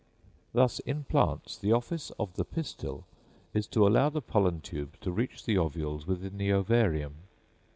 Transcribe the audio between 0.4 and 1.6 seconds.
Thus, in plants,